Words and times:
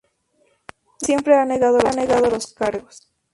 Nour 0.83 0.97
siempre 1.07 1.35
ha 1.35 1.45
negado 1.45 1.77
los 2.31 2.53
cargos. 2.55 3.07